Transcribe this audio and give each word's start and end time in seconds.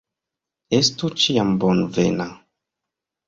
Estu 0.77 1.09
ĉiam 1.25 1.53
bonvena! 1.65 2.27